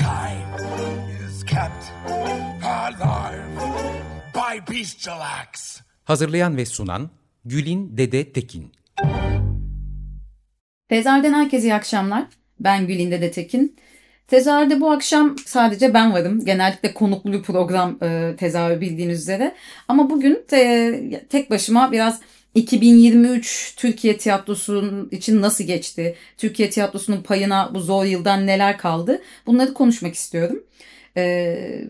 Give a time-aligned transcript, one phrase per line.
[0.00, 0.60] Mankind
[1.28, 1.92] is kept
[2.64, 3.60] alive
[4.34, 5.80] by bestial acts.
[6.04, 7.10] Hazırlayan ve sunan
[7.44, 8.72] Gülin Dede Tekin.
[10.88, 12.24] Tezar'dan herkese iyi akşamlar.
[12.60, 13.76] Ben Gülin Dede Tekin.
[14.26, 16.44] Tezahürde bu akşam sadece ben varım.
[16.44, 19.54] Genellikle konuklu bir program e, tezahür bildiğiniz üzere.
[19.88, 22.20] Ama bugün te, tek başıma biraz
[22.56, 26.16] 2023 Türkiye tiyatrosunun için nasıl geçti?
[26.36, 29.22] Türkiye tiyatrosunun payına bu zor yıldan neler kaldı?
[29.46, 30.64] Bunları konuşmak istiyorum.
[31.16, 31.84] Ee,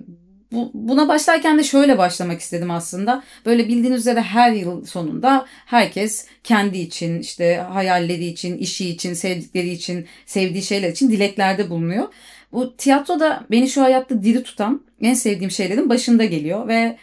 [0.53, 3.23] bu, buna başlarken de şöyle başlamak istedim aslında.
[3.47, 9.71] Böyle bildiğiniz üzere her yıl sonunda herkes kendi için, işte hayalleri için, işi için, sevdikleri
[9.71, 12.09] için, sevdiği şeyler için dileklerde bulunuyor.
[12.53, 16.97] Bu tiyatro da beni şu hayatta diri tutan en sevdiğim şeylerin başında geliyor ve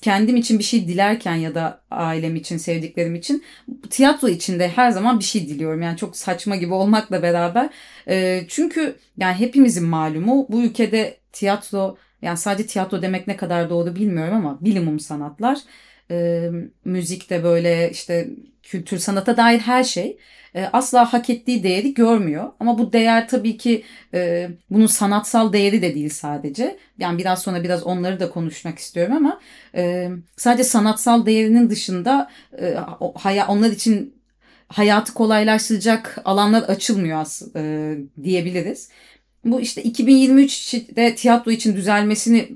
[0.00, 3.44] kendim için bir şey dilerken ya da ailem için, sevdiklerim için
[3.90, 5.82] tiyatro içinde her zaman bir şey diliyorum.
[5.82, 7.70] Yani çok saçma gibi olmakla beraber.
[8.08, 13.96] E, çünkü yani hepimizin malumu bu ülkede tiyatro yani sadece tiyatro demek ne kadar doğru
[13.96, 15.58] bilmiyorum ama bilimum sanatlar,
[16.10, 16.50] e,
[16.84, 18.28] müzik de böyle işte
[18.70, 20.18] kültür sanata dair her şey
[20.54, 22.52] e, asla hak ettiği değeri görmüyor.
[22.60, 23.82] Ama bu değer tabii ki
[24.14, 26.78] e, bunun sanatsal değeri de değil sadece.
[26.98, 29.40] Yani biraz sonra biraz onları da konuşmak istiyorum ama
[29.74, 32.76] e, sadece sanatsal değerinin dışında e,
[33.48, 34.14] onlar için
[34.68, 38.88] hayatı kolaylaştıracak alanlar açılmıyor aslında e, diyebiliriz
[39.44, 42.48] bu işte 2023'de tiyatro için düzelmesini,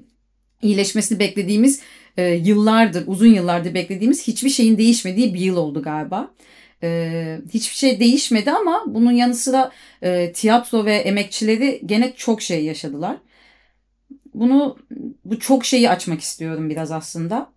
[0.62, 1.81] iyileşmesini beklediğimiz
[2.16, 6.30] e, yıllardır, uzun yıllardır beklediğimiz hiçbir şeyin değişmediği bir yıl oldu galiba.
[6.82, 9.70] E, hiçbir şey değişmedi ama bunun yanı sıra
[10.02, 13.16] e, tiyatro ve emekçileri gene çok şey yaşadılar.
[14.34, 14.78] Bunu
[15.25, 17.50] bu çok şeyi açmak istiyorum biraz aslında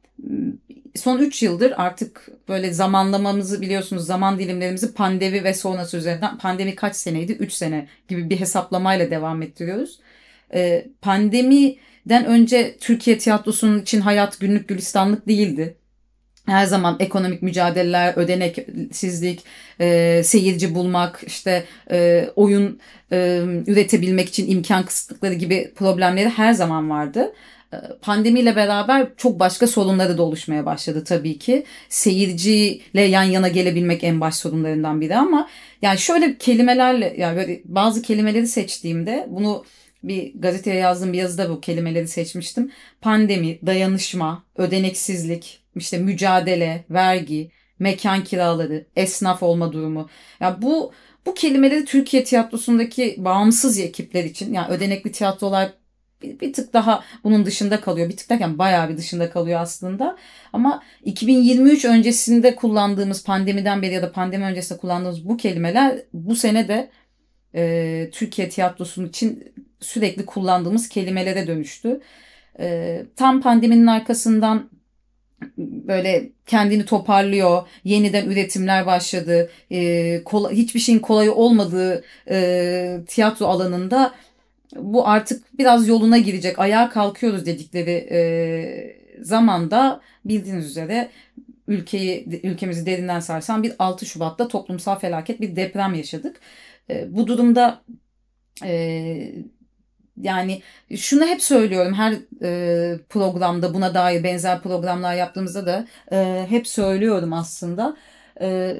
[0.95, 6.95] son 3 yıldır artık böyle zamanlamamızı biliyorsunuz zaman dilimlerimizi pandemi ve sonrası üzerinden pandemi kaç
[6.95, 7.31] seneydi?
[7.31, 10.00] 3 sene gibi bir hesaplamayla devam ettiriyoruz.
[10.53, 15.78] Ee, pandemiden önce Türkiye tiyatrosunun için hayat günlük gülistanlık değildi.
[16.46, 19.44] Her zaman ekonomik mücadeleler, ödeneksizlik,
[19.80, 22.80] e, seyirci bulmak, işte e, oyun
[23.12, 27.34] e, üretebilmek için imkan kısıtlıkları gibi problemleri her zaman vardı.
[27.74, 31.66] Ee, pandemiyle beraber çok başka sorunları da oluşmaya başladı tabii ki.
[31.90, 35.50] Seyirciyle yan yana gelebilmek en baş sorunlarından biri ama
[35.81, 39.66] yani şöyle kelimelerle yani böyle bazı kelimeleri seçtiğimde bunu
[40.07, 42.72] bir gazeteye yazdığım bir yazıda bu kelimeleri seçmiştim.
[43.01, 50.09] Pandemi, dayanışma, ödeneksizlik, işte mücadele, vergi, mekan kiraları, esnaf olma durumu.
[50.40, 50.94] Ya bu
[51.25, 55.73] bu kelimeleri Türkiye tiyatrosundaki bağımsız ekipler için yani ödenekli tiyatrolar
[56.22, 58.09] bir, bir tık daha bunun dışında kalıyor.
[58.09, 60.18] Bir tık derken bayağı bir dışında kalıyor aslında.
[60.53, 66.68] Ama 2023 öncesinde kullandığımız pandemiden beri ya da pandemi öncesinde kullandığımız bu kelimeler bu sene
[66.68, 66.89] de
[67.56, 72.02] e, Türkiye tiyatrosunun için sürekli kullandığımız kelimelere dönüştü.
[72.59, 74.69] E, tam pandeminin arkasından
[75.57, 84.13] böyle kendini toparlıyor, yeniden üretimler başladı, e, kolay, hiçbir şeyin kolay olmadığı e, tiyatro alanında
[84.75, 91.09] bu artık biraz yoluna girecek, ayağa kalkıyoruz dedikleri e, zamanda bildiğiniz üzere
[91.68, 96.40] ülkeyi ülkemizi derinden sarsan bir 6 Şubat'ta toplumsal felaket bir deprem yaşadık.
[96.90, 97.81] E, bu durumda
[98.64, 99.31] e,
[100.22, 100.62] yani
[100.96, 107.34] şunu hep söylüyorum her e, programda buna dair benzer programlar yaptığımızda da e, hep söylüyorum
[107.34, 107.98] aslında.
[108.42, 108.78] E,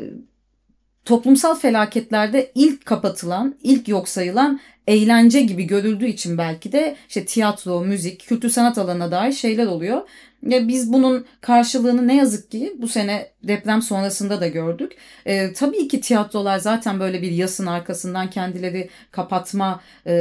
[1.06, 7.81] toplumsal felaketlerde ilk kapatılan, ilk yok sayılan eğlence gibi görüldüğü için belki de işte tiyatro,
[7.81, 10.01] müzik, kültür sanat alanına dair şeyler oluyor.
[10.47, 14.91] Ya biz bunun karşılığını ne yazık ki bu sene deprem sonrasında da gördük.
[15.25, 20.13] E, tabii ki tiyatrolar zaten böyle bir yasın arkasından kendileri kapatma, e,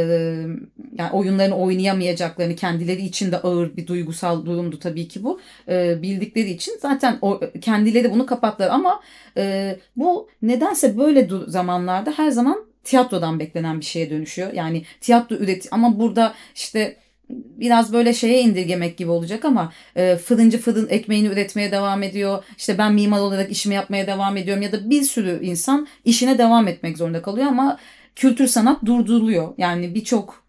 [0.99, 5.41] yani oyunlarını oynayamayacaklarını kendileri için de ağır bir duygusal durumdu tabii ki bu.
[5.69, 9.01] E, bildikleri için zaten o, kendileri bunu kapattılar ama
[9.37, 14.53] e, bu nedense böyle zamanlarda her zaman tiyatrodan beklenen bir şeye dönüşüyor.
[14.53, 16.97] Yani tiyatro üret ama burada işte
[17.31, 22.45] biraz böyle şeye indirgemek gibi olacak ama e, fırıncı fırın ekmeğini üretmeye devam ediyor.
[22.59, 26.69] İşte ben mimar olarak işimi yapmaya devam ediyorum ya da bir sürü insan işine devam
[26.69, 27.79] etmek zorunda kalıyor ama
[28.17, 29.55] kültür sanat durduruluyor.
[29.59, 30.47] Yani birçok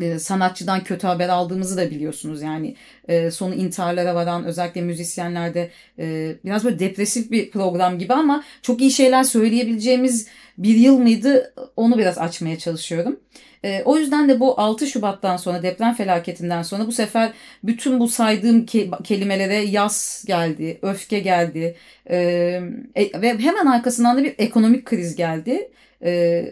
[0.00, 2.42] e, sanatçıdan kötü haber aldığımızı da biliyorsunuz.
[2.42, 2.76] Yani
[3.08, 8.80] e, sonu intiharlara varan özellikle müzisyenlerde e, biraz böyle depresif bir program gibi ama çok
[8.80, 10.28] iyi şeyler söyleyebileceğimiz
[10.62, 13.20] bir yıl mıydı onu biraz açmaya çalışıyorum.
[13.64, 17.32] E, o yüzden de bu 6 Şubat'tan sonra deprem felaketinden sonra bu sefer
[17.64, 21.76] bütün bu saydığım ke- kelimelere yaz geldi, öfke geldi
[22.10, 22.16] e,
[22.94, 25.70] e, ve hemen arkasından da bir ekonomik kriz geldi.
[26.04, 26.44] E,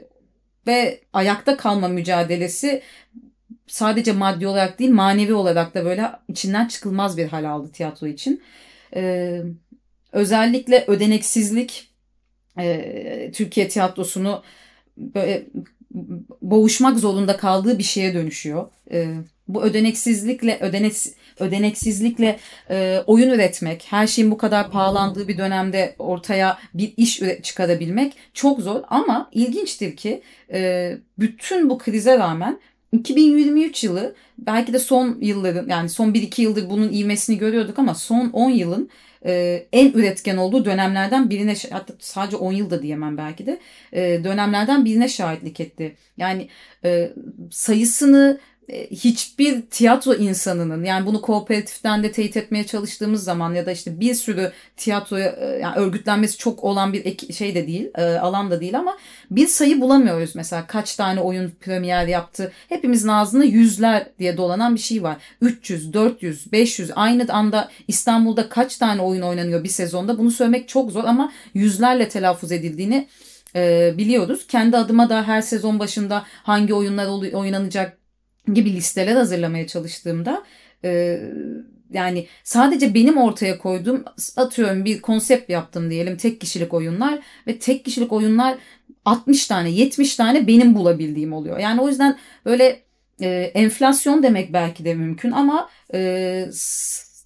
[0.67, 2.83] ve ayakta kalma mücadelesi
[3.67, 8.43] sadece maddi olarak değil manevi olarak da böyle içinden çıkılmaz bir hal aldı tiyatro için.
[8.97, 9.43] Ee,
[10.13, 11.88] özellikle ödeneksizlik
[13.33, 14.43] Türkiye tiyatrosunu
[14.97, 15.47] böyle
[16.43, 18.69] boğuşmak zorunda kaldığı bir şeye dönüşüyor.
[19.49, 20.93] Bu ödeneksizlikle ödenek,
[21.39, 22.39] ödeneksizlikle
[23.07, 28.83] oyun üretmek, her şeyin bu kadar pahalandığı bir dönemde ortaya bir iş çıkarabilmek çok zor
[28.89, 30.23] ama ilginçtir ki
[31.19, 32.61] bütün bu krize rağmen
[32.93, 38.31] 2023 yılı belki de son yılların yani son 1-2 yıldır bunun ivmesini görüyorduk ama son
[38.31, 38.91] 10 yılın
[39.27, 43.59] e, en üretken olduğu dönemlerden birine hatta sadece 10 yılda diyemem belki de
[43.93, 45.97] e, dönemlerden birine şahitlik etti.
[46.17, 46.49] Yani
[46.85, 47.13] e,
[47.51, 48.41] sayısını
[48.91, 54.15] hiçbir tiyatro insanının yani bunu kooperatiften de teyit etmeye çalıştığımız zaman ya da işte bir
[54.15, 58.79] sürü tiyatro e, yani örgütlenmesi çok olan bir şey de değil e, alan da değil
[58.79, 58.99] ama
[59.31, 60.35] bir sayı bulamıyoruz.
[60.35, 65.17] Mesela kaç tane oyun premier yaptı hepimizin ağzında yüzler diye dolanan bir şey var.
[65.41, 70.19] 300 400 500 aynı anda İstanbul'da kaç tane oyun oynanıyor bir sezonda?
[70.19, 73.09] Bunu söylemek çok zor ama yüzlerle telaffuz edildiğini
[73.99, 74.47] biliyoruz.
[74.47, 77.98] Kendi adıma da her sezon başında hangi oyunlar oynanacak
[78.55, 80.45] gibi listeler hazırlamaya çalıştığımda
[80.85, 81.21] e,
[81.91, 84.05] yani sadece benim ortaya koyduğum
[84.37, 88.59] atıyorum bir konsept yaptım diyelim tek kişilik oyunlar ve tek kişilik oyunlar
[89.05, 91.59] 60 tane 70 tane benim bulabildiğim oluyor.
[91.59, 92.83] Yani o yüzden böyle
[93.21, 96.51] e, enflasyon demek belki de mümkün ama e,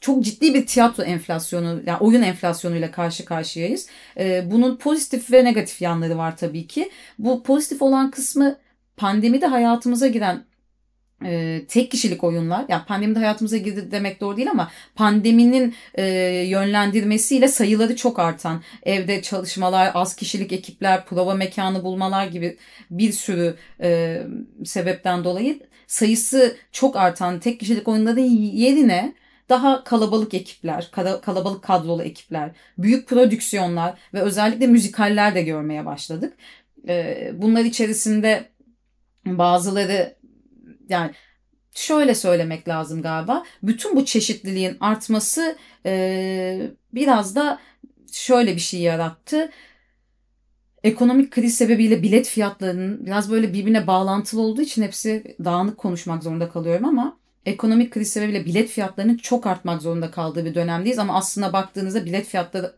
[0.00, 3.86] çok ciddi bir tiyatro enflasyonu, yani oyun enflasyonuyla karşı karşıyayız.
[4.19, 6.90] E, bunun pozitif ve negatif yanları var tabii ki.
[7.19, 8.58] Bu pozitif olan kısmı
[8.96, 10.44] pandemide hayatımıza giren
[11.24, 16.04] e, tek kişilik oyunlar yani pandemide hayatımıza girdi demek doğru değil ama pandeminin e,
[16.48, 22.56] yönlendirmesiyle sayıları çok artan evde çalışmalar az kişilik ekipler prova mekanı bulmalar gibi
[22.90, 24.22] bir sürü e,
[24.64, 28.22] sebepten dolayı sayısı çok artan tek kişilik oyunların
[28.52, 29.14] yerine
[29.48, 30.90] daha kalabalık ekipler,
[31.22, 36.32] kalabalık kadrolu ekipler, büyük prodüksiyonlar ve özellikle müzikaller de görmeye başladık.
[37.32, 38.44] Bunlar içerisinde
[39.26, 40.16] bazıları
[40.88, 41.11] yani
[41.75, 43.44] şöyle söylemek lazım galiba.
[43.62, 45.56] Bütün bu çeşitliliğin artması
[45.87, 47.58] e, biraz da
[48.12, 49.50] şöyle bir şey yarattı.
[50.84, 56.49] Ekonomik kriz sebebiyle bilet fiyatlarının biraz böyle birbirine bağlantılı olduğu için hepsi dağınık konuşmak zorunda
[56.49, 61.52] kalıyorum ama ekonomik kriz sebebiyle bilet fiyatlarının çok artmak zorunda kaldığı bir dönemdeyiz ama aslında
[61.52, 62.75] baktığınızda bilet fiyatları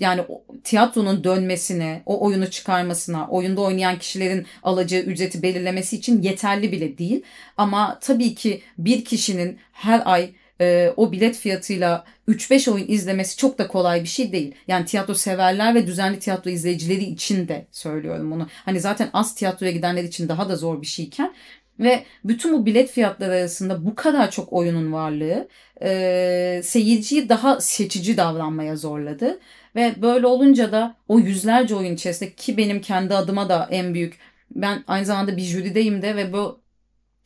[0.00, 0.22] yani
[0.64, 7.22] tiyatronun dönmesine, o oyunu çıkarmasına, oyunda oynayan kişilerin alacağı ücreti belirlemesi için yeterli bile değil.
[7.56, 10.30] Ama tabii ki bir kişinin her ay
[10.60, 14.54] e, o bilet fiyatıyla 3-5 oyun izlemesi çok da kolay bir şey değil.
[14.68, 18.48] Yani tiyatro severler ve düzenli tiyatro izleyicileri için de söylüyorum bunu.
[18.64, 21.34] Hani zaten az tiyatroya gidenler için daha da zor bir şeyken
[21.80, 25.48] ve bütün bu bilet fiyatları arasında bu kadar çok oyunun varlığı
[25.82, 29.40] e, seyirciyi daha seçici davranmaya zorladı.
[29.76, 34.18] Ve böyle olunca da o yüzlerce oyun içerisinde ki benim kendi adıma da en büyük
[34.50, 36.60] ben aynı zamanda bir jürideyim de ve bu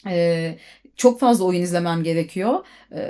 [0.07, 0.55] e,
[0.97, 2.65] çok fazla oyun izlemem gerekiyor.
[2.93, 3.03] E,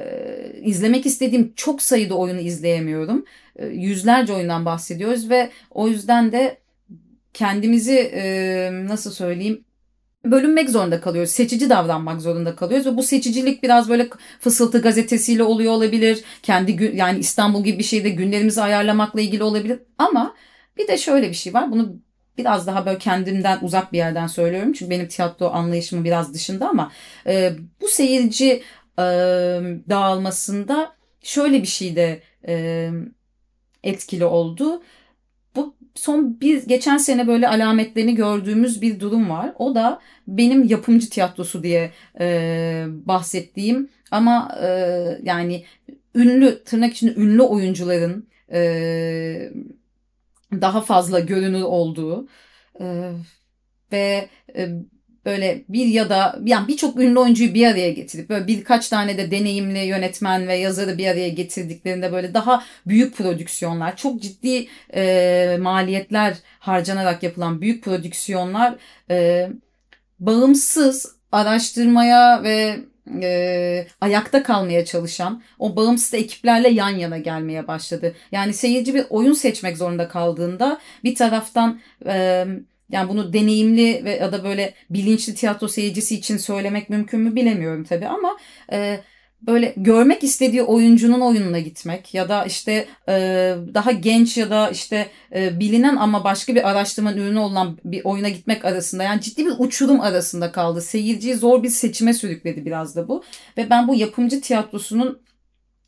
[0.62, 3.24] izlemek istediğim çok sayıda oyunu izleyemiyorum.
[3.56, 6.58] E, yüzlerce oyundan bahsediyoruz ve o yüzden de
[7.34, 9.64] kendimizi e, nasıl söyleyeyim
[10.24, 11.30] bölünmek zorunda kalıyoruz.
[11.30, 14.08] Seçici davranmak zorunda kalıyoruz ve bu seçicilik biraz böyle
[14.40, 16.24] fısıltı gazetesiyle oluyor olabilir.
[16.42, 19.78] Kendi gün yani İstanbul gibi bir şeyde günlerimizi ayarlamakla ilgili olabilir.
[19.98, 20.34] Ama
[20.76, 21.72] bir de şöyle bir şey var.
[21.72, 21.96] Bunu
[22.38, 24.72] biraz daha böyle kendimden uzak bir yerden söylüyorum.
[24.72, 26.92] Çünkü benim tiyatro anlayışımı biraz dışında ama
[27.26, 28.62] e, bu seyirci
[28.98, 29.02] e,
[29.90, 32.90] dağılmasında şöyle bir şey de e,
[33.82, 34.82] etkili oldu.
[35.94, 39.52] Son bir geçen sene böyle alametlerini gördüğümüz bir durum var.
[39.58, 44.68] O da benim yapımcı tiyatrosu diye e, bahsettiğim ama e,
[45.22, 45.64] yani
[46.14, 49.52] ünlü tırnak içinde ünlü oyuncuların e,
[50.52, 52.28] daha fazla görünür olduğu
[52.80, 53.10] e,
[53.92, 54.68] ve e,
[55.24, 59.30] böyle bir ya da yani birçok ünlü oyuncuyu bir araya getirip böyle birkaç tane de
[59.30, 66.36] deneyimli yönetmen ve yazarı bir araya getirdiklerinde böyle daha büyük prodüksiyonlar, çok ciddi e, maliyetler
[66.58, 68.74] harcanarak yapılan büyük prodüksiyonlar
[69.10, 69.48] e,
[70.20, 72.76] bağımsız araştırmaya ve
[73.22, 78.14] e, ayakta kalmaya çalışan o bağımsız ekiplerle yan yana gelmeye başladı.
[78.32, 82.46] Yani seyirci bir oyun seçmek zorunda kaldığında bir taraftan e,
[82.94, 87.84] yani bunu deneyimli ve ya da böyle bilinçli tiyatro seyircisi için söylemek mümkün mü bilemiyorum
[87.84, 88.36] tabii ama
[88.72, 89.00] e,
[89.42, 93.12] böyle görmek istediği oyuncunun oyununa gitmek ya da işte e,
[93.74, 98.28] daha genç ya da işte e, bilinen ama başka bir araştırmanın ürünü olan bir oyuna
[98.28, 100.80] gitmek arasında yani ciddi bir uçurum arasında kaldı.
[100.80, 103.24] Seyirciyi zor bir seçime sürükledi biraz da bu
[103.56, 105.24] ve ben bu yapımcı tiyatrosunun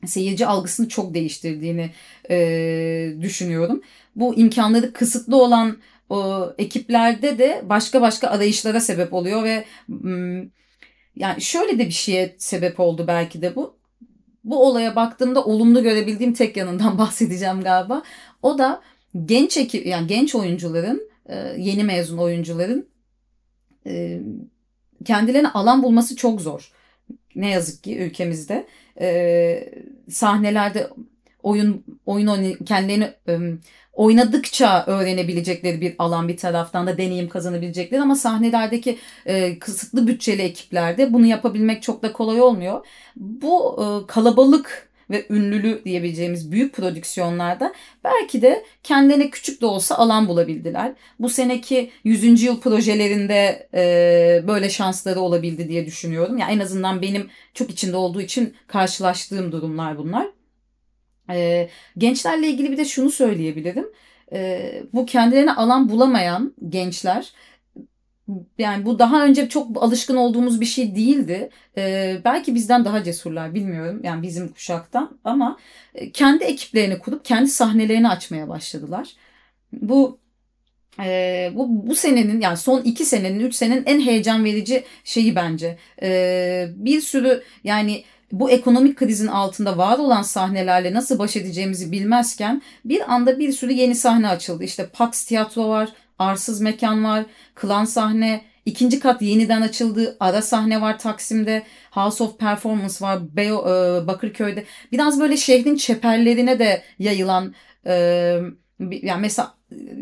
[0.07, 1.91] seyirci algısını çok değiştirdiğini
[2.31, 2.37] e,
[3.21, 3.83] düşünüyorum.
[4.17, 5.77] Bu imkanları kısıtlı olan
[6.09, 9.65] o ekiplerde de başka başka arayışlara sebep oluyor ve
[11.17, 13.77] yani şöyle de bir şeye sebep oldu belki de bu.
[14.45, 18.03] Bu olaya baktığımda olumlu görebildiğim tek yanından bahsedeceğim galiba.
[18.43, 18.83] O da
[19.25, 22.89] genç ekip yani genç oyuncuların, e, yeni mezun oyuncuların
[23.87, 24.21] e,
[25.05, 26.73] kendilerine alan bulması çok zor.
[27.35, 28.67] Ne yazık ki ülkemizde
[29.01, 29.75] e,
[30.11, 30.91] sahnelerde
[31.43, 33.11] oyun oyun kendilerini
[33.97, 41.12] oynadıkça öğrenebilecekleri bir alan bir taraftan da deneyim kazanabilecekleri ama sahnelerdeki e, kısıtlı bütçeli ekiplerde
[41.12, 42.87] bunu yapabilmek çok da kolay olmuyor.
[43.17, 47.73] Bu e, kalabalık ve ünlülü diyebileceğimiz büyük prodüksiyonlarda
[48.05, 50.93] belki de kendine küçük de olsa alan bulabildiler.
[51.21, 52.43] Bu seneki 100.
[52.43, 56.38] yıl projelerinde e, böyle şansları olabildi diye düşünüyorum.
[56.38, 60.36] Yani en azından benim çok içinde olduğu için karşılaştığım durumlar bunlar.
[61.30, 61.68] E,
[61.99, 63.87] gençlerle ilgili bir de şunu söyleyebilirim.
[64.33, 67.33] E, bu kendilerine alan bulamayan gençler
[68.59, 71.50] yani bu daha önce çok alışkın olduğumuz bir şey değildi.
[71.78, 75.59] Ee, belki bizden daha cesurlar bilmiyorum yani bizim kuşaktan ama
[76.12, 79.09] kendi ekiplerini kurup kendi sahnelerini açmaya başladılar.
[79.73, 80.18] Bu
[81.00, 85.78] e, bu bu senenin yani son iki senenin üç senenin en heyecan verici şeyi bence.
[86.02, 92.62] E, bir sürü yani bu ekonomik krizin altında var olan sahnelerle nasıl baş edeceğimizi bilmezken
[92.85, 94.64] bir anda bir sürü yeni sahne açıldı.
[94.64, 100.16] İşte Pax Tiyatro var, Arsız Mekan var, Klan Sahne, ikinci kat yeniden açıldı.
[100.21, 101.62] Ara sahne var Taksim'de.
[101.90, 104.64] House of Performance var Beyo, e, Bakırköy'de.
[104.92, 107.54] Biraz böyle şehrin çeperlerine de yayılan
[107.87, 108.38] e,
[108.80, 109.54] yani mesela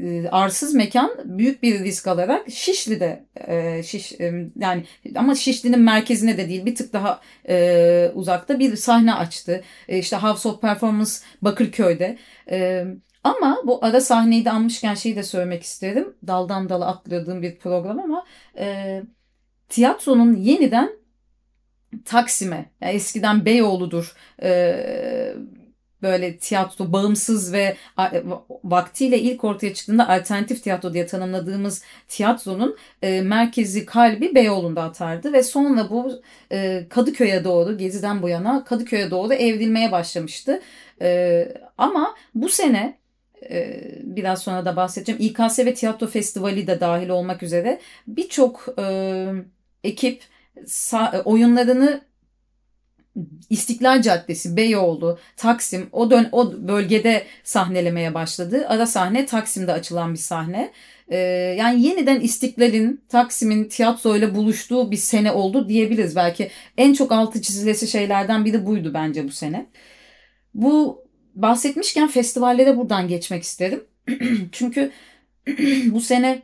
[0.04, 6.38] e, arsız mekan büyük bir risk alarak Şişli'de e, Şiş e, yani ama Şişli'nin merkezine
[6.38, 9.64] de değil bir tık daha e, uzakta bir sahne açtı.
[9.88, 11.12] E, işte House of Performance
[11.42, 12.18] Bakırköy'de.
[13.24, 16.14] Ama bu ara sahneyi de almışken şeyi de söylemek isterim.
[16.26, 18.24] Daldan dala atladığım bir program ama
[18.58, 19.02] e,
[19.68, 20.90] tiyatronun yeniden
[22.04, 25.34] Taksim'e, yani eskiden Beyoğlu'dur, e,
[26.04, 27.76] böyle tiyatro bağımsız ve
[28.64, 35.42] vaktiyle ilk ortaya çıktığında alternatif tiyatro diye tanımladığımız tiyatronun e, merkezi kalbi Beyoğlu'nda atardı ve
[35.42, 40.62] sonra bu e, Kadıköy'e doğru Gezi'den bu yana Kadıköy'e doğru evrilmeye başlamıştı.
[41.00, 42.98] E, ama bu sene
[43.50, 45.20] e, biraz sonra da bahsedeceğim.
[45.20, 49.26] İKS ve Tiyatro Festivali de dahil olmak üzere birçok e,
[49.84, 50.22] ekip
[51.24, 52.00] oyunlarını
[53.50, 58.66] İstiklal Caddesi, Beyoğlu, Taksim o dön o bölgede sahnelemeye başladı.
[58.68, 60.72] Ara sahne Taksim'de açılan bir sahne.
[61.08, 61.16] Ee,
[61.58, 66.16] yani yeniden İstiklal'in, Taksim'in tiyatroyla buluştuğu bir sene oldu diyebiliriz.
[66.16, 69.66] Belki en çok altı çizilesi şeylerden biri buydu bence bu sene.
[70.54, 71.04] Bu
[71.34, 73.84] bahsetmişken festivallere buradan geçmek isterim.
[74.52, 74.92] Çünkü
[75.86, 76.42] bu sene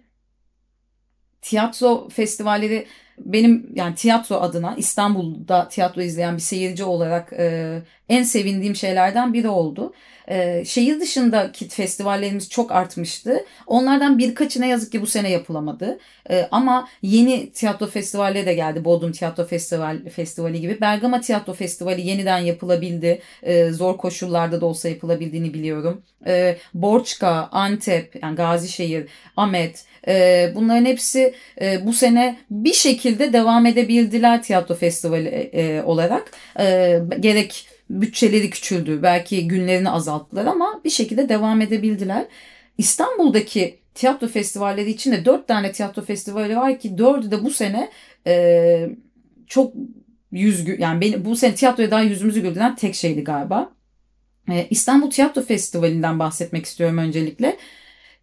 [1.43, 2.87] tiyatro festivalleri
[3.25, 9.49] benim yani tiyatro adına İstanbul'da tiyatro izleyen bir seyirci olarak e, en sevindiğim şeylerden biri
[9.49, 9.93] oldu.
[10.31, 13.45] E, şehir dışındaki festivallerimiz çok artmıştı.
[13.67, 15.99] Onlardan birkaçı ne yazık ki bu sene yapılamadı.
[16.31, 18.85] E, ama yeni tiyatro festivalleri de geldi.
[18.85, 20.81] Bodrum Tiyatro Festival, Festivali gibi.
[20.81, 23.23] Bergama Tiyatro Festivali yeniden yapılabildi.
[23.43, 26.03] E, zor koşullarda da olsa yapılabildiğini biliyorum.
[26.75, 29.07] Borçka, Antep, yani Gazişehir,
[29.37, 36.31] Ahmet e, bunların hepsi e, bu sene bir şekilde devam edebildiler tiyatro festivali e, olarak.
[36.61, 42.27] E, gerek bütçeleri küçüldü, belki günlerini azalttılar ama bir şekilde devam edebildiler.
[42.79, 47.91] İstanbul'daki tiyatro festivalleri için de dört tane tiyatro festivali var ki dördü de bu sene
[48.27, 48.91] e,
[49.47, 49.75] çok
[50.33, 53.73] yüz yani beni, bu sene tiyatroya daha yüzümüzü güldüren tek şeydi galiba.
[54.51, 57.57] E, İstanbul Tiyatro Festivali'nden bahsetmek istiyorum öncelikle.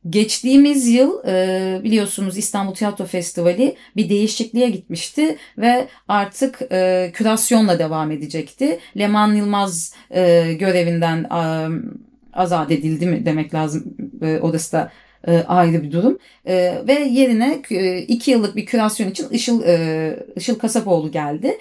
[0.09, 8.11] Geçtiğimiz yıl e, biliyorsunuz İstanbul Tiyatro Festivali bir değişikliğe gitmişti ve artık e, kürasyonla devam
[8.11, 8.79] edecekti.
[8.97, 11.25] Leman Yılmaz e, görevinden
[12.33, 13.97] azat edildi mi demek lazım.
[14.41, 14.91] orası da
[15.27, 16.19] e, ayrı bir durum.
[16.45, 21.57] E, ve yerine e, iki yıllık bir kürasyon için Işıl, e, Işıl Kasapoğlu geldi.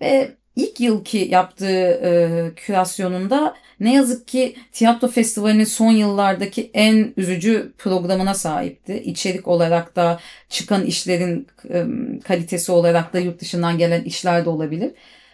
[0.00, 0.30] Ve
[0.62, 8.34] ilk yılki yaptığı e, kürasyonunda ne yazık ki tiyatro festivalinin son yıllardaki en üzücü programına
[8.34, 8.94] sahipti.
[8.94, 11.84] İçerik olarak da çıkan işlerin e,
[12.24, 14.90] kalitesi olarak da yurt dışından gelen işler de olabilir.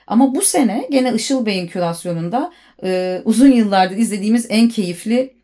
[0.06, 2.52] Ama bu sene gene Işıl Bey'in kürasyonunda
[2.82, 5.35] e, uzun yıllardır izlediğimiz en keyifli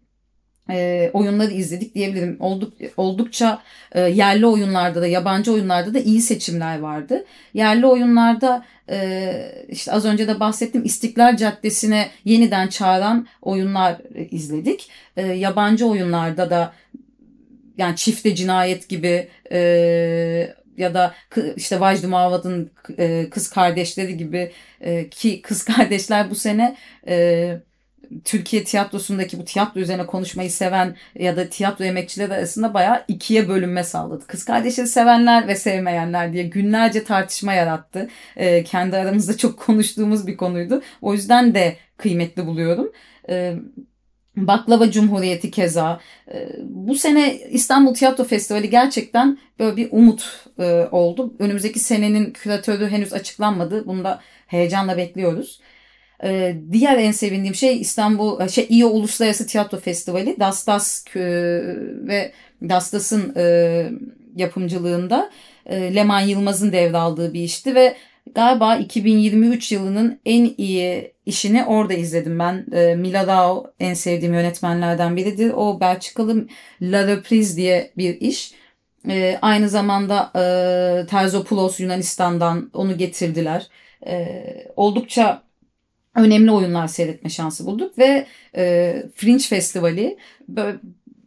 [0.72, 2.36] e, oyunları izledik diyebilirim.
[2.40, 3.62] Olduk, oldukça
[3.92, 7.24] e, yerli oyunlarda da yabancı oyunlarda da iyi seçimler vardı.
[7.54, 9.32] Yerli oyunlarda e,
[9.68, 13.96] işte az önce de bahsettim İstiklal Caddesi'ne yeniden çağıran oyunlar
[14.30, 14.90] izledik.
[15.16, 16.72] Yabancı oyunlarda da
[17.78, 19.28] yani çifte cinayet gibi
[20.76, 21.14] ya da
[21.56, 22.70] işte Vajdi Mavad'ın
[23.30, 24.52] kız kardeşleri gibi
[25.10, 26.76] ki kız kardeşler bu sene
[27.08, 27.56] e,
[28.24, 33.84] Türkiye tiyatrosundaki bu tiyatro üzerine konuşmayı seven ya da tiyatro emekçileri arasında bayağı ikiye bölünme
[33.84, 34.26] sağladı.
[34.26, 38.08] Kız kardeşleri sevenler ve sevmeyenler diye günlerce tartışma yarattı.
[38.36, 40.82] E, kendi aramızda çok konuştuğumuz bir konuydu.
[41.02, 42.92] O yüzden de kıymetli buluyorum.
[43.28, 43.54] E,
[44.36, 46.00] Baklava Cumhuriyeti keza.
[46.64, 50.48] Bu sene İstanbul Tiyatro Festivali gerçekten böyle bir umut
[50.90, 51.34] oldu.
[51.38, 53.86] Önümüzdeki senenin küratörü henüz açıklanmadı.
[53.86, 55.60] Bunu da heyecanla bekliyoruz.
[56.24, 60.36] Ee, diğer en sevindiğim şey İstanbul e, şey İO Uluslararası Tiyatro Festivali.
[60.40, 61.20] Dastas e,
[62.06, 63.90] ve Dastas'ın e,
[64.36, 65.30] yapımcılığında
[65.66, 67.96] e, Leman Yılmaz'ın devraldığı bir işti ve
[68.34, 72.66] galiba 2023 yılının en iyi işini orada izledim ben.
[72.72, 75.52] E, Mila en sevdiğim yönetmenlerden biridir.
[75.56, 76.48] O Belçikalı
[76.82, 78.52] La Reprise diye bir iş.
[79.08, 83.68] E, aynı zamanda e, Terzopoulos Yunanistan'dan onu getirdiler.
[84.06, 84.44] E,
[84.76, 85.42] oldukça
[86.16, 88.26] önemli oyunlar seyretme şansı bulduk ve
[88.56, 90.18] e, Fringe Festivali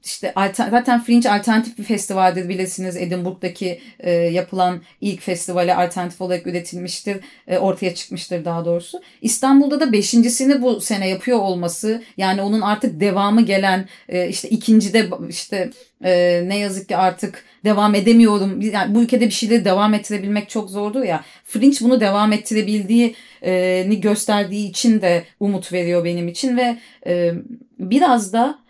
[0.06, 2.98] işte zaten Fringe alternatif bir festivaldir bilirsiniz.
[2.98, 7.18] Edinburgh'daki e, yapılan ilk festivale alternatif olarak üretilmiştir.
[7.48, 9.02] E, ortaya çıkmıştır daha doğrusu.
[9.22, 15.10] İstanbul'da da beşincisini bu sene yapıyor olması yani onun artık devamı gelen e, işte ikincide
[15.30, 15.70] işte
[16.04, 18.62] e, ne yazık ki artık devam edemiyorum.
[18.62, 21.24] Yani bu ülkede bir şeyleri devam ettirebilmek çok zordur ya.
[21.44, 27.34] Fringe bunu devam ettirebildiğini gösterdiği için de umut veriyor benim için ve e,
[27.80, 28.66] biraz da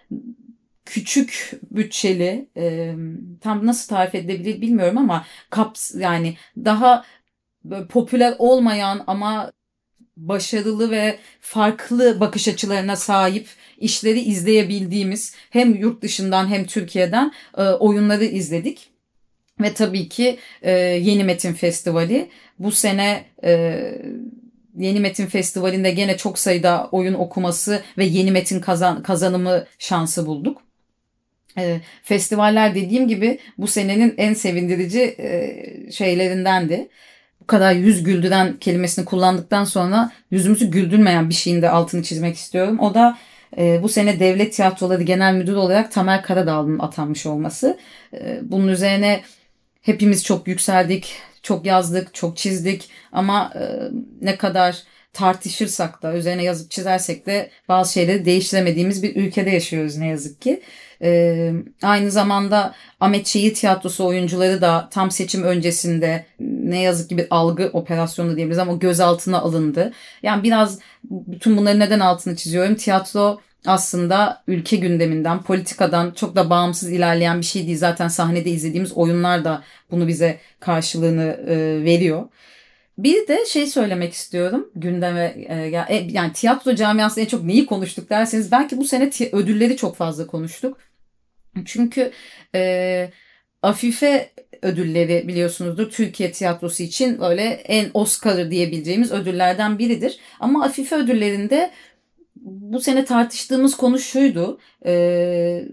[0.85, 2.95] küçük bütçeli e,
[3.41, 7.05] tam nasıl tarif edilebilir bilmiyorum ama kaps yani daha
[7.89, 9.51] popüler olmayan ama
[10.17, 18.25] başarılı ve farklı bakış açılarına sahip işleri izleyebildiğimiz hem yurt dışından hem Türkiye'den e, oyunları
[18.25, 18.89] izledik.
[19.61, 23.81] Ve tabii ki e, Yeni Metin Festivali bu sene e,
[24.77, 30.64] Yeni Metin Festivali'nde gene çok sayıda oyun okuması ve yeni metin kazan, kazanımı şansı bulduk.
[31.57, 36.89] E, festivaller dediğim gibi bu senenin en sevindirici e, şeylerindendi.
[37.41, 42.79] Bu kadar yüz güldüren kelimesini kullandıktan sonra yüzümüzü güldürmeyen bir şeyin de altını çizmek istiyorum.
[42.79, 43.17] O da
[43.57, 47.77] e, bu sene Devlet Tiyatroları Genel Müdürü olarak Tamer Karadağlı'nın atanmış olması.
[48.13, 49.21] E, bunun üzerine
[49.81, 53.61] hepimiz çok yükseldik, çok yazdık, çok çizdik ama e,
[54.21, 60.07] ne kadar tartışırsak da üzerine yazıp çizersek de bazı şeyleri değiştiremediğimiz bir ülkede yaşıyoruz ne
[60.07, 60.61] yazık ki.
[61.01, 61.51] Ee,
[61.83, 67.69] aynı zamanda Ahmet Şehir Tiyatrosu oyuncuları da tam seçim öncesinde ne yazık ki bir algı
[67.73, 69.93] operasyonu diyebiliriz ama gözaltına alındı.
[70.23, 72.75] Yani biraz bütün bunları neden altını çiziyorum?
[72.75, 77.77] Tiyatro aslında ülke gündeminden, politikadan çok da bağımsız ilerleyen bir şey değil.
[77.77, 82.23] Zaten sahnede izlediğimiz oyunlar da bunu bize karşılığını e, veriyor.
[82.97, 85.55] Bir de şey söylemek istiyorum gündeme e,
[85.89, 90.27] e, yani tiyatro camiasında en çok neyi konuştuk derseniz belki bu sene ödülleri çok fazla
[90.27, 90.77] konuştuk.
[91.65, 92.11] Çünkü
[92.55, 93.11] e,
[93.61, 94.31] Afife
[94.61, 100.19] ödülleri biliyorsunuzdur Türkiye tiyatrosu için öyle en Oscar'ı diyebileceğimiz ödüllerden biridir.
[100.39, 101.71] Ama Afife ödüllerinde
[102.35, 104.59] bu sene tartıştığımız konu şuydu.
[104.85, 105.65] E,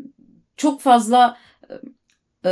[0.56, 1.38] çok fazla
[2.44, 2.50] e,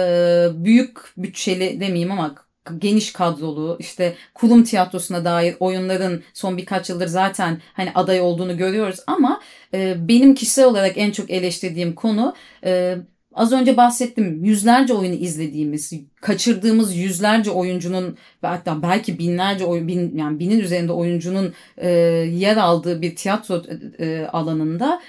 [0.54, 2.34] büyük bütçeli demeyeyim ama
[2.78, 9.00] geniş kadrolu işte kurum tiyatrosuna dair oyunların son birkaç yıldır zaten hani aday olduğunu görüyoruz.
[9.06, 9.40] Ama
[9.74, 12.96] e, benim kişisel olarak en çok eleştirdiğim konu e,
[13.34, 20.38] az önce bahsettim yüzlerce oyunu izlediğimiz kaçırdığımız yüzlerce oyuncunun hatta belki binlerce oyun bin, yani
[20.38, 21.88] binin üzerinde oyuncunun e,
[22.32, 23.62] yer aldığı bir tiyatro
[23.98, 25.00] e, alanında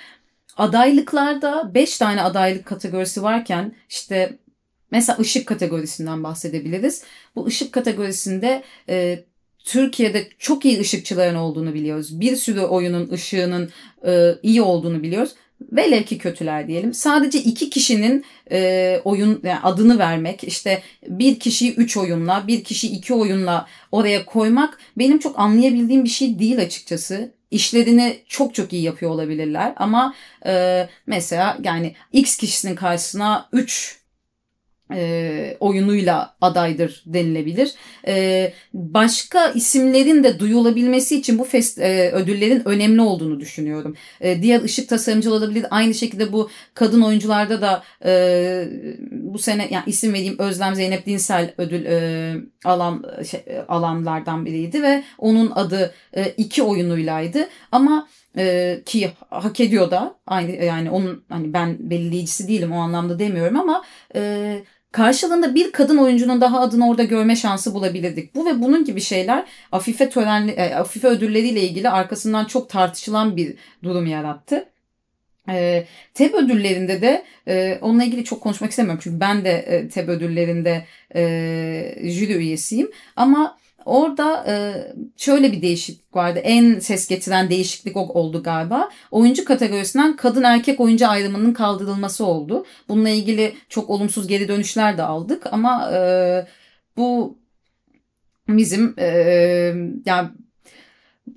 [0.58, 4.38] adaylıklarda 5 tane adaylık kategorisi varken işte
[4.92, 7.04] Mesela ışık kategorisinden bahsedebiliriz.
[7.36, 9.24] Bu ışık kategorisinde e,
[9.64, 12.20] Türkiye'de çok iyi ışıkçıların olduğunu biliyoruz.
[12.20, 13.70] Bir sürü oyunun ışığının
[14.06, 15.32] e, iyi olduğunu biliyoruz.
[15.72, 16.94] velev ki kötüler diyelim.
[16.94, 22.88] Sadece iki kişinin e, oyun yani adını vermek, işte bir kişiyi üç oyunla, bir kişi
[22.88, 27.32] iki oyunla oraya koymak benim çok anlayabildiğim bir şey değil açıkçası.
[27.52, 30.14] İşlerini çok çok iyi yapıyor olabilirler ama
[30.46, 34.01] e, mesela yani X kişisinin karşısına 3
[34.96, 37.74] e, oyunuyla adaydır denilebilir.
[38.08, 43.96] E, başka isimlerin de duyulabilmesi için bu fest, e, ödüllerin önemli olduğunu düşünüyorum.
[44.22, 45.66] E, diğer ışık tasarımcı olabilir.
[45.70, 48.12] Aynı şekilde bu kadın oyuncularda da e,
[49.12, 55.04] bu sene yani isim vereyim Özlem Zeynep Dinsel ödül e, alan şey, alanlardan biriydi ve
[55.18, 57.48] onun adı e, iki oyunuylaydı.
[57.72, 63.20] Ama e, ki hak ediyor da aynı yani onun hani ben belirleyicisi değilim o anlamda
[63.20, 63.84] demiyorum ama
[64.16, 68.36] e, karşılığında bir kadın oyuncunun daha adını orada görme şansı bulabilirdik.
[68.36, 73.56] Bu ve bunun gibi şeyler Afife törenli e, Afife ödülleriyle ilgili arkasından çok tartışılan bir
[73.84, 74.66] durum yarattı.
[75.50, 80.10] E, TEB ödüllerinde de e, onunla ilgili çok konuşmak istemiyorum çünkü ben de e, TEB
[80.10, 84.54] ödüllerinde e, jüri üyesiyim ama Orada e,
[85.18, 86.40] şöyle bir değişiklik vardı.
[86.40, 88.90] En ses getiren değişiklik oldu galiba.
[89.12, 92.66] Oyuncu kategorisinden kadın erkek oyuncu ayrımının kaldırılması oldu.
[92.90, 96.00] Bununla ilgili çok olumsuz geri dönüşler de aldık ama e,
[96.98, 97.38] bu
[98.48, 99.08] bizim e,
[100.06, 100.30] yani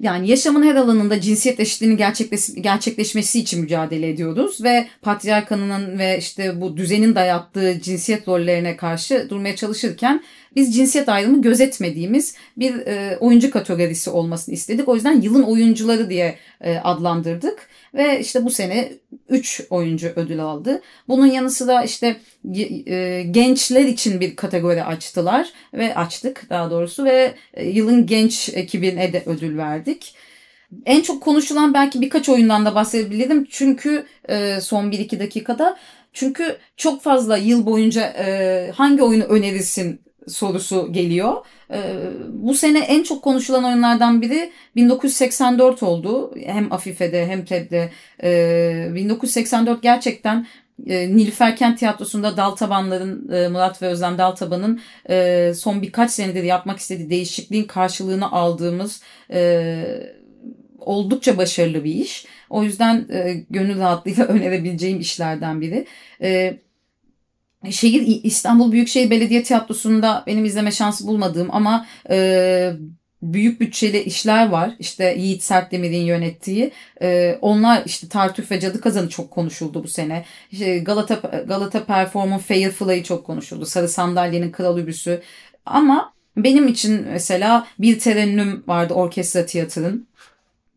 [0.00, 6.60] yani yaşamın her alanında cinsiyet eşitliğinin gerçekleş, gerçekleşmesi için mücadele ediyoruz ve patriarkanın ve işte
[6.60, 10.22] bu düzenin dayattığı cinsiyet rollerine karşı durmaya çalışırken
[10.56, 14.88] biz cinsiyet ayrımı gözetmediğimiz bir e, oyuncu kategorisi olmasını istedik.
[14.88, 18.92] O yüzden yılın oyuncuları diye e, adlandırdık ve işte bu sene
[19.28, 20.82] 3 oyuncu ödül aldı.
[21.08, 22.16] Bunun yanı sıra işte
[22.86, 29.12] e, gençler için bir kategori açtılar ve açtık daha doğrusu ve e, yılın genç ekibine
[29.12, 30.14] de ödül verdik.
[30.86, 33.46] En çok konuşulan belki birkaç oyundan da bahsedebilirim.
[33.50, 35.76] Çünkü e, son 1-2 dakikada
[36.12, 41.46] çünkü çok fazla yıl boyunca e, hangi oyunu önerirsin sorusu geliyor.
[41.70, 41.94] Ee,
[42.32, 46.34] bu sene en çok konuşulan oyunlardan biri 1984 oldu.
[46.46, 47.90] Hem Afife'de hem TED'de.
[48.22, 50.46] Ee, 1984 gerçekten
[50.86, 56.78] e, Nilüfer Kent Tiyatrosu'nda Daltabanların, e, Murat ve Özlem Daltaban'ın e, son birkaç senedir yapmak
[56.78, 59.02] istediği değişikliğin karşılığını aldığımız
[60.78, 62.26] oldukça başarılı bir iş.
[62.50, 63.06] O yüzden
[63.50, 65.86] gönül rahatlığıyla önerebileceğim işlerden biri.
[67.70, 72.72] Şehir İstanbul Büyükşehir Belediye Tiyatrosu'nda benim izleme şansı bulmadığım ama e,
[73.22, 74.70] büyük bütçeli işler var.
[74.78, 76.72] İşte Yiğit Sertdemir'in yönettiği.
[77.02, 80.24] E, onlar işte Tartüf ve Cadı Kazanı çok konuşuldu bu sene.
[80.50, 81.14] İşte Galata
[81.48, 83.66] Galata Perform'un Firefly'ı çok konuşuldu.
[83.66, 85.22] Sarı Sandalye'nin Kral Übüsü.
[85.66, 90.06] Ama benim için mesela bir terennüm vardı orkestra tiyatronun.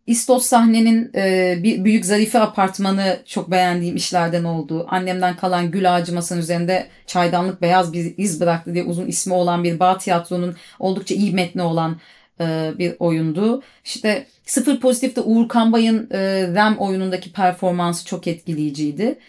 [0.07, 4.85] İstos sahnenin e, bir büyük zarife apartmanı çok beğendiğim işlerden oldu.
[4.89, 9.63] Annemden kalan gül ağacı masanın üzerinde çaydanlık beyaz bir iz bıraktı diye uzun ismi olan
[9.63, 11.97] bir bağ tiyatronun oldukça iyi metni olan
[12.39, 13.63] e, bir oyundu.
[13.85, 19.19] İşte Sıfır Pozitif'te Uğur Kambay'ın e, Rem oyunundaki performansı çok etkileyiciydi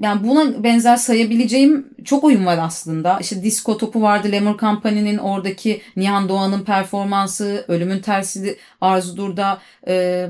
[0.00, 3.18] yani buna benzer sayabileceğim çok oyun var aslında.
[3.20, 4.32] İşte Disco Topu vardı.
[4.32, 10.26] Lemur Company'nin oradaki Nihan Doğan'ın performansı, Ölümün Tersi Arzudur da e,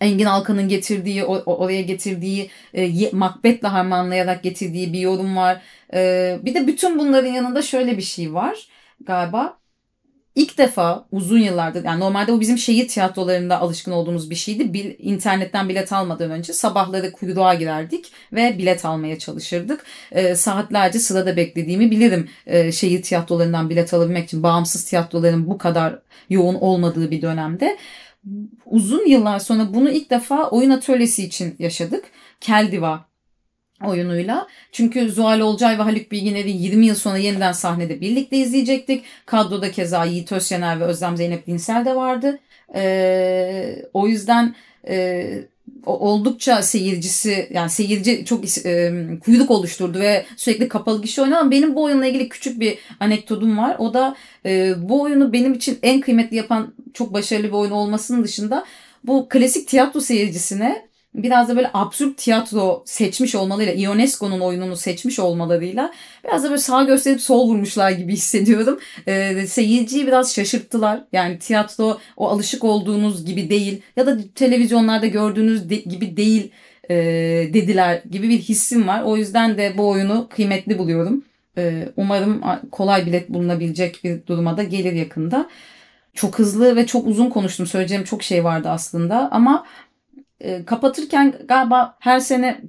[0.00, 5.62] Engin Alkan'ın getirdiği, oraya getirdiği, e, Macbeth'le harmanlayarak getirdiği bir yorum var.
[5.94, 8.68] E, bir de bütün bunların yanında şöyle bir şey var
[9.00, 9.59] galiba
[10.34, 14.72] ilk defa uzun yıllardır yani normalde bu bizim şehir tiyatrolarında alışkın olduğumuz bir şeydi.
[14.72, 19.84] Bil, internetten bilet almadan önce sabahları kuyruğa girerdik ve bilet almaya çalışırdık.
[20.12, 24.42] E, saatlerce sırada beklediğimi bilirim e, şehir tiyatrolarından bilet alabilmek için.
[24.42, 25.98] Bağımsız tiyatroların bu kadar
[26.30, 27.78] yoğun olmadığı bir dönemde.
[28.66, 32.04] Uzun yıllar sonra bunu ilk defa oyun atölyesi için yaşadık.
[32.40, 33.09] Keldiva
[33.86, 34.46] oyunuyla.
[34.72, 39.04] Çünkü Zuhal Olcay ve Haluk Bilginer'i 20 yıl sonra yeniden sahnede birlikte izleyecektik.
[39.26, 42.38] Kadroda keza Yiğit Özyener ve Özlem Zeynep Dinsel de vardı.
[42.74, 44.54] Ee, o yüzden
[44.88, 45.26] e,
[45.86, 48.92] oldukça seyircisi yani seyirci çok e,
[49.24, 53.58] kuyruk oluşturdu ve sürekli kapalı gişe oynadı ama benim bu oyunla ilgili küçük bir anekdotum
[53.58, 53.76] var.
[53.78, 54.16] O da
[54.46, 58.64] e, bu oyunu benim için en kıymetli yapan çok başarılı bir oyun olmasının dışında
[59.04, 65.92] bu klasik tiyatro seyircisine biraz da böyle absürt tiyatro seçmiş olmalarıyla, Ionesco'nun oyununu seçmiş olmalarıyla
[66.24, 68.80] biraz da böyle sağ gösterip sol vurmuşlar gibi hissediyorum.
[69.06, 71.04] E, seyirciyi biraz şaşırttılar.
[71.12, 76.50] Yani tiyatro o alışık olduğunuz gibi değil ya da televizyonlarda gördüğünüz de, gibi değil
[76.90, 76.94] e,
[77.54, 79.02] dediler gibi bir hissim var.
[79.02, 81.24] O yüzden de bu oyunu kıymetli buluyorum.
[81.58, 85.48] E, umarım kolay bilet bulunabilecek bir duruma da gelir yakında.
[86.14, 87.66] Çok hızlı ve çok uzun konuştum.
[87.66, 89.66] Söyleyeceğim çok şey vardı aslında ama
[90.40, 92.60] e, kapatırken galiba her sene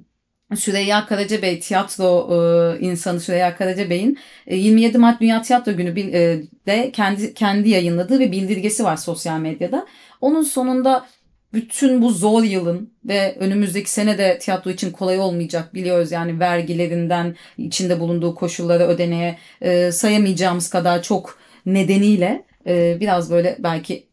[0.56, 6.90] Süreyya Karacabey tiyatro e, insanı Süreyya Karacabey'in e, 27 Mart Dünya Tiyatro Günü e, de
[6.92, 9.86] kendi kendi yayınladığı bir bildirgesi var sosyal medyada.
[10.20, 11.06] Onun sonunda
[11.52, 17.36] bütün bu zor yılın ve önümüzdeki sene de tiyatro için kolay olmayacak biliyoruz yani vergilerinden
[17.58, 24.06] içinde bulunduğu koşulları ödeneye e, sayamayacağımız kadar çok nedeniyle e, biraz böyle belki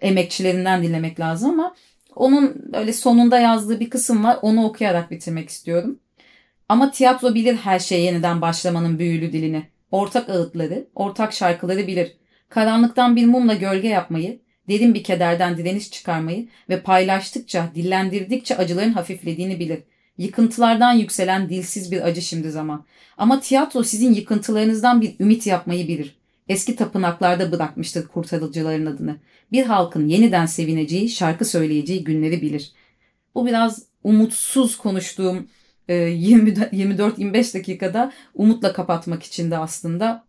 [0.00, 1.74] emekçilerinden dinlemek lazım ama
[2.16, 4.38] onun öyle sonunda yazdığı bir kısım var.
[4.42, 5.98] Onu okuyarak bitirmek istiyorum.
[6.68, 9.62] Ama tiyatro bilir her şeye yeniden başlamanın büyülü dilini.
[9.90, 12.16] Ortak ağıtları, ortak şarkıları bilir.
[12.48, 19.58] Karanlıktan bir mumla gölge yapmayı, derin bir kederden direniş çıkarmayı ve paylaştıkça, dillendirdikçe acıların hafiflediğini
[19.60, 19.82] bilir.
[20.18, 22.84] Yıkıntılardan yükselen dilsiz bir acı şimdi zaman.
[23.18, 26.21] Ama tiyatro sizin yıkıntılarınızdan bir ümit yapmayı bilir.
[26.48, 29.16] Eski tapınaklarda bırakmıştır kurtarıcıların adını.
[29.52, 32.72] Bir halkın yeniden sevineceği, şarkı söyleyeceği günleri bilir.
[33.34, 35.48] Bu biraz umutsuz konuştuğum
[35.88, 40.24] 24-25 dakikada umutla kapatmak için de aslında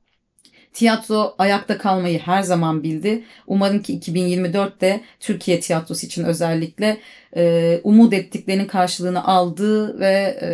[0.74, 3.24] Tiyatro ayakta kalmayı her zaman bildi.
[3.48, 6.98] Umarım ki 2024'te Türkiye tiyatrosu için özellikle
[7.36, 10.50] e, umut ettiklerinin karşılığını aldığı ve e,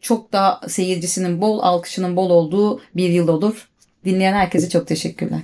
[0.00, 3.68] çok daha seyircisinin bol, alkışının bol olduğu bir yıl olur.
[4.06, 5.40] Dinleyen herkese çok teşekkürler.